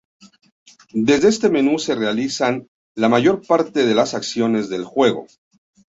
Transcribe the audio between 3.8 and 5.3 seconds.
de las acciones del juego.